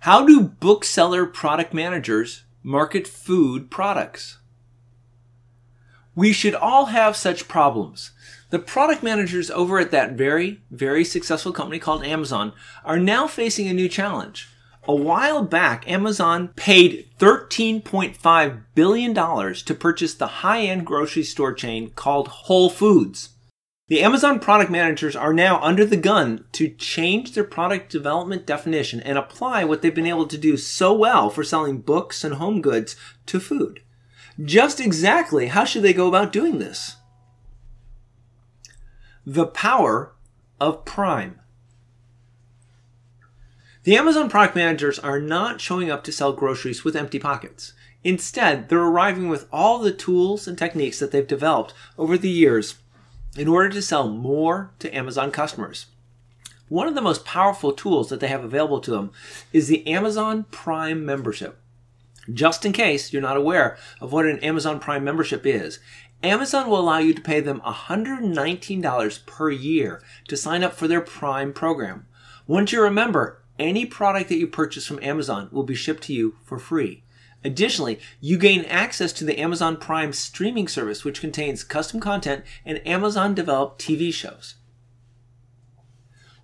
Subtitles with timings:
[0.00, 4.38] How do bookseller product managers market food products?
[6.14, 8.10] We should all have such problems.
[8.48, 12.52] The product managers over at that very, very successful company called Amazon
[12.84, 14.48] are now facing a new challenge.
[14.84, 21.90] A while back, Amazon paid $13.5 billion to purchase the high end grocery store chain
[21.90, 23.30] called Whole Foods.
[23.90, 29.00] The Amazon product managers are now under the gun to change their product development definition
[29.00, 32.60] and apply what they've been able to do so well for selling books and home
[32.60, 32.94] goods
[33.26, 33.80] to food.
[34.40, 36.98] Just exactly how should they go about doing this?
[39.26, 40.14] The power
[40.60, 41.40] of Prime.
[43.82, 47.72] The Amazon product managers are not showing up to sell groceries with empty pockets.
[48.04, 52.76] Instead, they're arriving with all the tools and techniques that they've developed over the years
[53.36, 55.86] in order to sell more to Amazon customers.
[56.68, 59.10] One of the most powerful tools that they have available to them
[59.52, 61.58] is the Amazon Prime membership.
[62.32, 65.80] Just in case you're not aware of what an Amazon Prime membership is,
[66.22, 71.00] Amazon will allow you to pay them $119 per year to sign up for their
[71.00, 72.06] Prime program.
[72.46, 76.12] Once you're a member, any product that you purchase from Amazon will be shipped to
[76.12, 77.02] you for free.
[77.42, 82.86] Additionally, you gain access to the Amazon Prime streaming service, which contains custom content and
[82.86, 84.56] Amazon developed TV shows.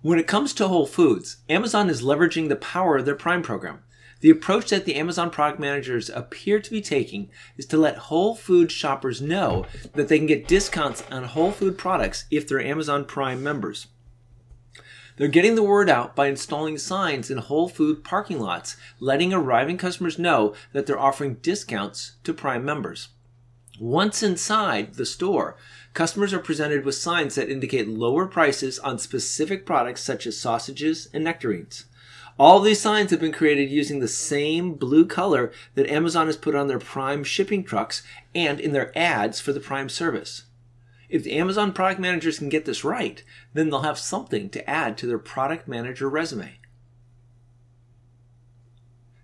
[0.01, 3.83] When it comes to Whole Foods, Amazon is leveraging the power of their Prime program.
[4.21, 8.35] The approach that the Amazon product managers appear to be taking is to let Whole
[8.35, 13.05] Food shoppers know that they can get discounts on Whole Food products if they're Amazon
[13.05, 13.87] Prime members.
[15.17, 19.77] They're getting the word out by installing signs in Whole Food parking lots, letting arriving
[19.77, 23.09] customers know that they're offering discounts to Prime members.
[23.79, 25.55] Once inside the store,
[25.95, 31.09] customers are presented with signs that indicate lower prices on specific products such as sausages
[31.13, 31.85] and nectarines.
[32.39, 36.53] All these signs have been created using the same blue color that Amazon has put
[36.53, 38.03] on their Prime shipping trucks
[38.35, 40.43] and in their ads for the Prime service.
[41.09, 43.23] If the Amazon product managers can get this right,
[43.53, 46.59] then they'll have something to add to their product manager resume.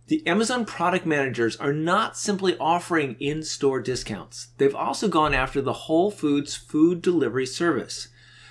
[0.08, 5.62] The Amazon product managers are not simply offering in store discounts, they've also gone after
[5.62, 8.10] the Whole Foods food delivery service.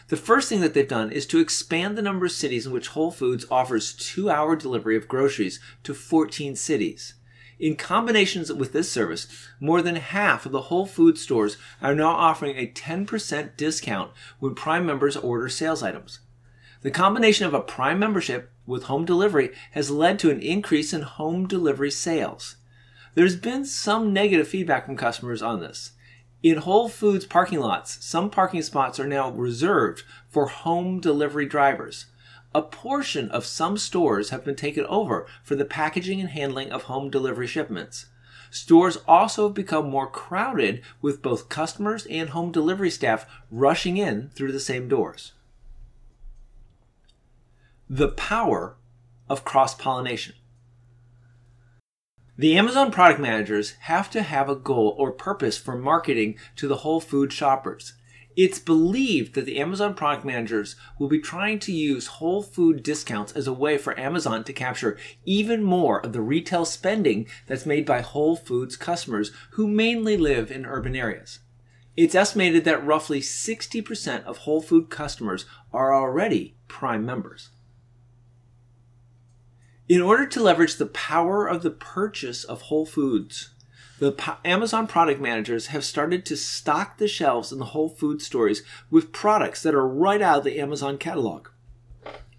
[0.08, 2.88] The first thing that they've done is to expand the number of cities in which
[2.88, 7.14] Whole Foods offers two hour delivery of groceries to 14 cities.
[7.62, 9.28] In combinations with this service,
[9.60, 14.56] more than half of the Whole Food stores are now offering a 10% discount when
[14.56, 16.18] Prime members order sales items.
[16.80, 21.02] The combination of a Prime membership with home delivery has led to an increase in
[21.02, 22.56] home delivery sales.
[23.14, 25.92] There's been some negative feedback from customers on this.
[26.42, 32.06] In Whole Foods parking lots, some parking spots are now reserved for home delivery drivers
[32.54, 36.84] a portion of some stores have been taken over for the packaging and handling of
[36.84, 38.06] home delivery shipments.
[38.50, 44.28] Stores also have become more crowded with both customers and home delivery staff rushing in
[44.34, 45.32] through the same doors.
[47.88, 48.76] The power
[49.30, 50.34] of cross pollination.
[52.36, 56.78] The Amazon product managers have to have a goal or purpose for marketing to the
[56.78, 57.94] Whole Food shoppers.
[58.34, 63.32] It's believed that the Amazon product managers will be trying to use whole food discounts
[63.32, 67.84] as a way for Amazon to capture even more of the retail spending that's made
[67.84, 71.40] by Whole Foods customers who mainly live in urban areas.
[71.94, 77.50] It's estimated that roughly 60% of Whole Food customers are already Prime members.
[79.88, 83.50] In order to leverage the power of the purchase of Whole Foods,
[84.02, 88.62] the Amazon product managers have started to stock the shelves in the Whole Food stores
[88.90, 91.46] with products that are right out of the Amazon catalog.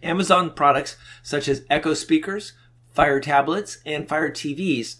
[0.01, 2.51] Amazon products such as Echo speakers,
[2.91, 4.97] Fire tablets, and Fire TVs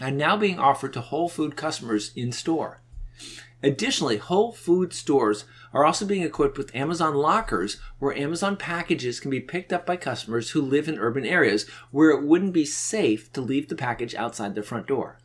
[0.00, 2.80] are now being offered to Whole Food customers in store.
[3.60, 9.32] Additionally, Whole Food stores are also being equipped with Amazon lockers where Amazon packages can
[9.32, 13.32] be picked up by customers who live in urban areas where it wouldn't be safe
[13.32, 15.18] to leave the package outside their front door.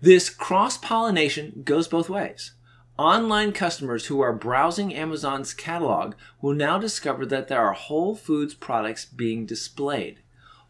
[0.00, 2.52] This cross pollination goes both ways.
[2.96, 8.54] Online customers who are browsing Amazon's catalog will now discover that there are Whole Foods
[8.54, 10.20] products being displayed.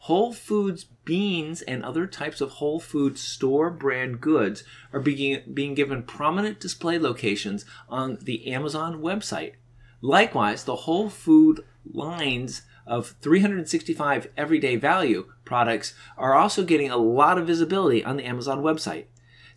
[0.01, 4.65] Whole Foods beans and other types of Whole Foods store brand goods
[4.95, 9.55] are being, being given prominent display locations on the Amazon website.
[10.01, 17.37] Likewise, the Whole Food lines of 365 everyday value products are also getting a lot
[17.37, 19.05] of visibility on the Amazon website.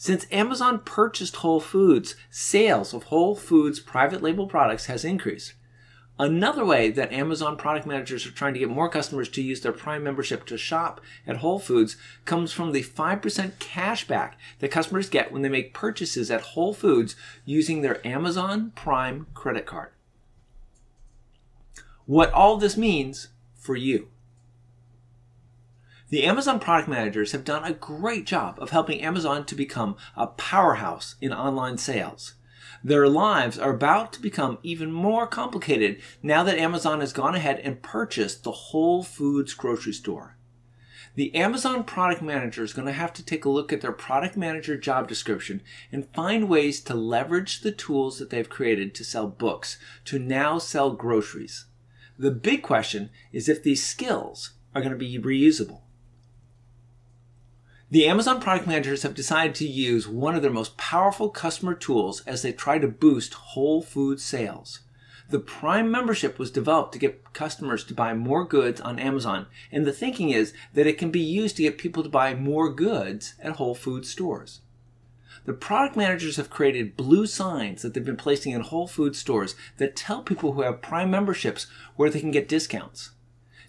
[0.02, 5.54] Since Amazon purchased Whole Foods, sales of Whole Foods private label products has increased.
[6.18, 9.72] Another way that Amazon product managers are trying to get more customers to use their
[9.72, 15.08] Prime membership to shop at Whole Foods comes from the 5% cash back that customers
[15.08, 17.16] get when they make purchases at Whole Foods
[17.46, 19.90] using their Amazon Prime credit card.
[22.08, 24.08] What all this means for you.
[26.12, 30.28] The Amazon product managers have done a great job of helping Amazon to become a
[30.28, 32.34] powerhouse in online sales.
[32.84, 37.60] Their lives are about to become even more complicated now that Amazon has gone ahead
[37.60, 40.36] and purchased the Whole Foods grocery store.
[41.16, 44.36] The Amazon product manager is going to have to take a look at their product
[44.36, 45.62] manager job description
[45.94, 50.58] and find ways to leverage the tools that they've created to sell books to now
[50.58, 51.68] sell groceries.
[52.20, 55.84] The big question is if these skills are going to be reusable.
[57.92, 62.22] The Amazon product managers have decided to use one of their most powerful customer tools
[62.22, 64.80] as they try to boost Whole Food sales.
[65.30, 69.86] The Prime membership was developed to get customers to buy more goods on Amazon, and
[69.86, 73.34] the thinking is that it can be used to get people to buy more goods
[73.42, 74.62] at Whole Food stores.
[75.44, 79.54] The product managers have created blue signs that they've been placing in Whole Food stores
[79.80, 81.68] that tell people who have Prime memberships
[81.98, 83.12] where they can get discounts.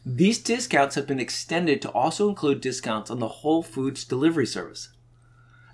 [0.04, 4.88] These discounts have been extended to also include discounts on the Whole Foods delivery service.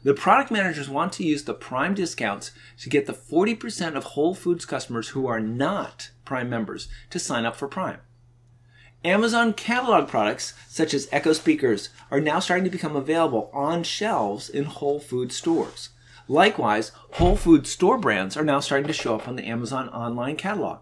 [0.03, 4.35] The product managers want to use the Prime discounts to get the 40% of Whole
[4.35, 8.01] Foods customers who are not Prime members to sign up for Prime.
[9.03, 14.51] Amazon catalog products, such as Echo speakers, are now starting to become available on shelves
[14.51, 15.89] in Whole Foods stores.
[16.27, 20.37] Likewise, Whole Foods store brands are now starting to show up on the Amazon online
[20.37, 20.81] catalog.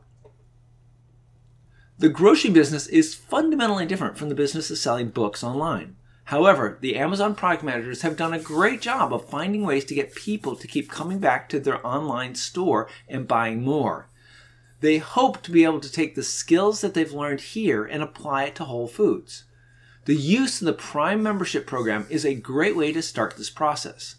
[1.99, 5.97] The grocery business is fundamentally different from the business of selling books online.
[6.25, 10.15] However, the Amazon product managers have done a great job of finding ways to get
[10.15, 14.11] people to keep coming back to their online store and buying more.
[14.81, 18.45] They hope to be able to take the skills that they've learned here and apply
[18.45, 19.45] it to Whole Foods.
[20.05, 24.17] The use of the Prime membership program is a great way to start this process.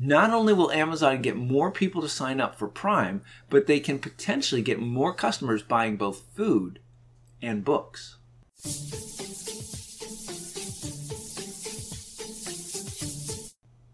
[0.00, 4.00] Not only will Amazon get more people to sign up for Prime, but they can
[4.00, 6.80] potentially get more customers buying both food
[7.42, 8.16] and books.